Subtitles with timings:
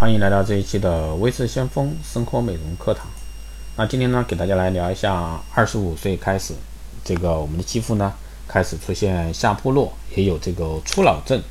[0.00, 3.08] 欢迎来到这一期的微视先锋生活美容课堂。
[3.74, 6.54] 那今天呢，给大家来聊一下，二十五岁开始，
[7.02, 8.14] 这个我们的肌肤呢
[8.46, 11.42] 开始出现下坡落，也有这个初老症。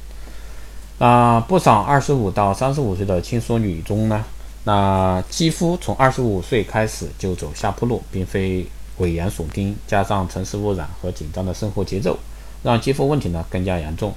[0.98, 4.24] 那不少二十五到三十五岁的轻熟女中呢，
[4.64, 8.66] 那肌肤从二十五岁开始就走下坡路，并非
[9.00, 12.18] 危言耸听，加上城市污染和紧张的生活节奏，
[12.64, 14.14] 让肌肤问题呢更加严重。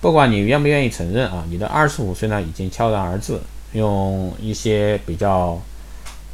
[0.00, 3.38] 不管你愿不愿意承认啊，你的二十五岁呢已经悄然而至。
[3.72, 5.60] 用一些比较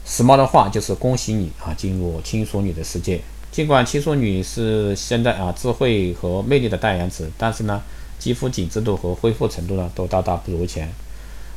[0.04, 3.20] 时髦的话，就是恭喜你啊，进入轻熟女的世界。
[3.50, 7.82] 尽管轻熟女是现在啊智慧和魅力的代言词，但是呢。
[8.18, 10.90] 肌肤紧致度和恢复程度呢，都大大不如前。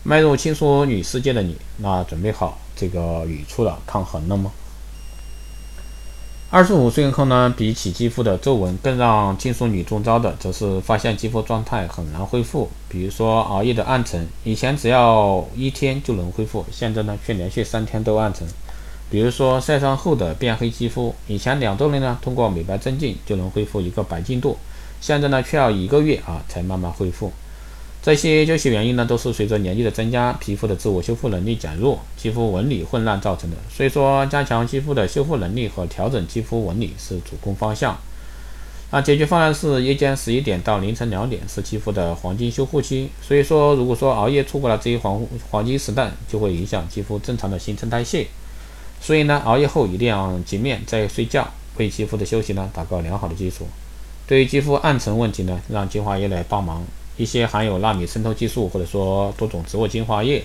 [0.03, 4.51] 迈入轻熟女世界的你，那准备好这个与初老抗衡了吗？
[6.51, 12.67] 二十五岁后呢，比起肌肤的皱纹，更让轻熟女中招的，则是发现肌肤状态很难恢复。
[12.87, 18.47] 比如说熬夜的暗沉，以前只要一天就能恢复，现在呢却连续三天都暗沉。
[19.11, 24.57] 比如说晒伤后的变黑肌肤，以前两周内呢通过美白针剂就能恢复一个白净度。
[24.99, 27.31] 现在呢，却要一个月啊才慢慢恢复。
[28.01, 33.57] 这些这些原因呢，都是随着年纪的增加，皮肤的自我修复能力减弱，肌肤纹理混乱造成的。
[33.69, 37.97] 所以说，加强肌肤的修复能力和调整肌肤纹理是主攻方向。
[38.91, 43.09] 那解决方案是夜间十一点到凌晨两点是肌肤的黄金修护期。
[43.21, 48.25] 所以说，如果说熬夜错过了这一黄黄金时段，就会影响肌肤正常的新陈代谢。
[49.01, 53.67] 所以呢，熬夜后一定要洁面再睡觉，为肌肤的休息呢打个良好的基础。
[54.25, 56.81] 对于肌肤暗沉问题呢，让精华液来帮忙。
[57.19, 60.41] 一些含有纳米渗透技术或者说多种植物精华液，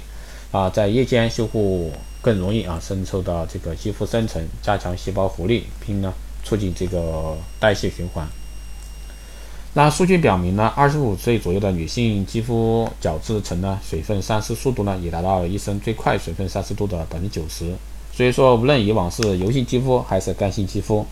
[0.51, 8.27] 啊，在夜间修护更容易啊渗透到这个肌肤深层，加强细胞活力，并呢促进这个代谢循环。
[9.75, 17.73] 那数据表明呢，二十五岁左右的女性肌肤角质层呢，水分散失速度呢，也达到了一生最快水分散失度的百分之九十。
[18.13, 21.07] 所以说，无论以往是油性肌肤还是干性肌肤。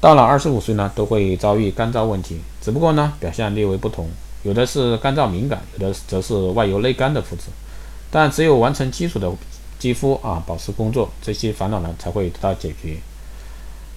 [0.00, 4.08] 到了二十五岁呢，都会遭遇干燥问题，只不过呢，表现略微不同，
[4.42, 7.42] 有的是干燥敏感，有的则是外油内干的肤质。
[8.10, 9.30] 但只有完成基础的
[9.78, 12.96] 肌肤啊保湿工作，这些烦恼呢才会得到解决。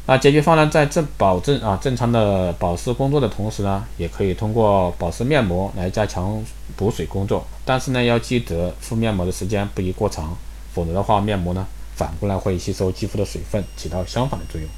[0.06, 6.44] 那解决方案在正保证啊正常的保湿工作的同时呢，也可以通过保湿面膜来加强
[6.76, 7.46] 补水工作。
[7.64, 10.38] 但是呢，要记得敷面膜的时间不宜过长，
[10.74, 11.66] 否则的话，面膜呢
[11.96, 14.70] 反过来会吸收肌肤的水分，起到相反的作用。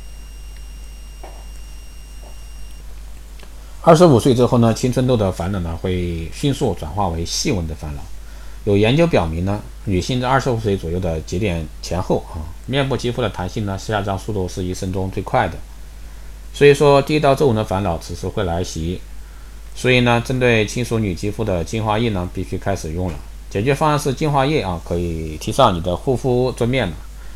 [3.88, 8.01] 二十五岁之后呢，青春痘的烦恼呢会迅速转化为细纹的烦恼。
[8.63, 15.53] 有研究表明呢，女性在二十五岁左右的节点前后啊，面部肌肤的弹性呢下降速度是一生中最快的。
[16.51, 19.00] 所以说，第一道皱纹的烦恼此时会来袭。
[19.75, 23.13] 所以呢，针对轻熟女肌肤的精华液呢，必须开始用了。
[23.52, 26.94] 解决方案是精华液啊，可以提上你的护肤桌面了。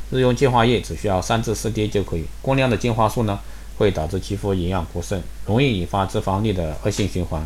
[0.10, 2.26] 日用精华液只需要三至四滴就可以。
[2.42, 3.40] 过量的精华素呢？
[3.79, 7.41] 会导致肌肤营养不剩，容易引发脂肪粒的恶性循环。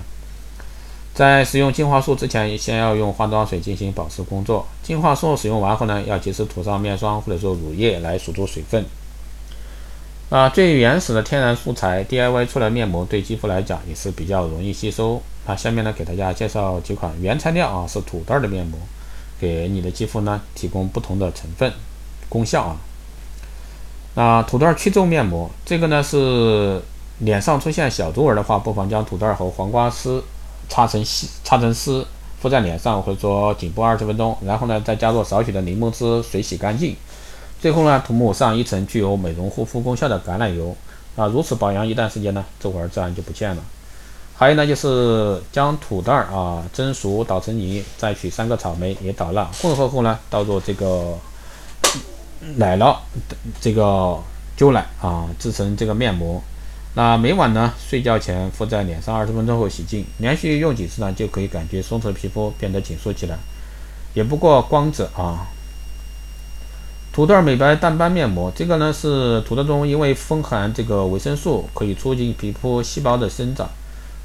[1.14, 4.68] 在使用精华素之前，先要用化妆水进行保湿工作。
[4.82, 8.84] 精华素使用完后呢，要及时涂上面霜或者说乳液来锁住水分。
[10.32, 15.22] 啊，最原始的天然素材 DIY 出来面膜对肌肤来讲也是比较容易吸收。
[15.46, 18.80] 那下面呢，给大家介绍几款原材料啊，是土豆的面膜，
[19.40, 21.72] 给你的肌肤呢提供不同的成分
[22.28, 22.78] 功效啊。
[24.16, 26.80] 那土豆去皱面膜，这个呢是
[27.20, 30.24] 脸上出现小皱纹的话，不妨将土豆和黄瓜丝
[30.70, 32.06] 擦成细，擦成丝，
[32.40, 36.96] 敷在脸上或者说颈部二十分钟，然后呢再加入少许的柠檬汁水洗干净，
[37.60, 40.76] 最后呢涂抹上一层具有美容护肤功效的橄榄油。
[41.16, 43.64] 啊，如此保养一段时间呢，皱纹自然就不见了。
[44.36, 51.18] 还有呢就是将土豆啊蒸熟捣成泥，再取三个草莓也捣烂，混合后呢倒入这个。
[52.58, 52.98] 奶酪
[53.60, 54.20] 这个
[54.58, 56.42] 牛奶啊，制成这个面膜。
[56.96, 63.36] 那每晚呢睡觉前敷在脸上二十分钟后洗净，连续用几次呢，就可以感觉松弛的皮肤变得紧缩起来，
[64.14, 65.48] 也不过光泽啊。
[67.12, 73.68] 土豆美白淡斑面膜，这个呢是土豆中因为富含这个维生素，可以促进皮肤细胞的生长，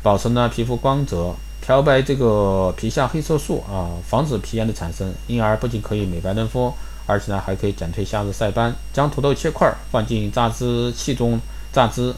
[0.02, 6.72] 保持呢皮肤光泽，漂白这个皮下黑色素啊，防止皮炎的产生，因而不仅可以美白嫩肤。
[7.08, 8.72] 而且呢，还可以减退夏日晒斑。
[8.92, 11.40] 将土豆切块，放进榨汁器中
[11.72, 12.14] 榨汁。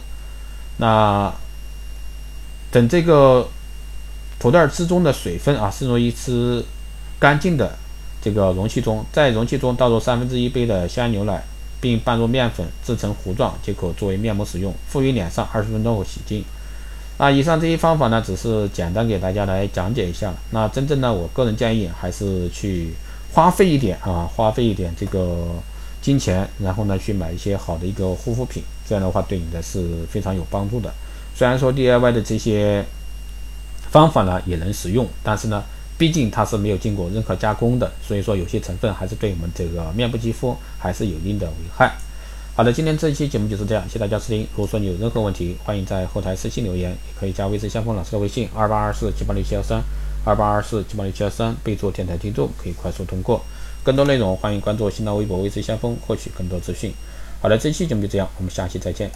[0.79, 1.33] 那
[2.73, 3.49] 等这个
[4.41, 6.65] 土豆汁中的水分啊渗入一只
[7.21, 7.79] 干净的
[8.21, 11.41] 这个容器中，在容器中倒入三分之一杯的鲜牛奶，
[11.81, 14.75] 并拌入面粉，制成糊状，即可作为面膜使用。
[14.89, 16.45] 敷于脸上二十分钟后洗净。
[17.19, 20.35] 那以上这些方法呢，只是简单给大家来讲解一下。
[20.51, 22.93] 那真正呢，我个人建议还是去。
[23.33, 25.47] 花费一点啊，花费一点这个
[26.03, 30.93] 金钱，然后呢去买一些好的一个护肤品，这样的话对你的是非常有帮助的。
[31.35, 32.85] 虽然说 DIY 的这些
[33.91, 35.63] 方法呢也能使用，但是呢，
[35.97, 41.93] 毕竟它是没有经过任何加工的，所以说有些成分还是对我们这个面部肌肤还是有一定的危害。
[42.57, 44.41] 好的，今天这一期节目就是这样，谢谢大家收听。
[44.53, 49.81] 如果说你有任何问题，欢迎在后台私信留言，也可以加微信相锋老师的微信二八二四七八六七幺三
[50.25, 53.43] 二八二四七八六七幺三，备注电台听众，可以快速通过。
[53.83, 56.93] 更多内容欢迎关注新浪微博微信先锋，获取更多资讯。
[57.41, 59.11] 好了，这期节目就这样，我们下期再见。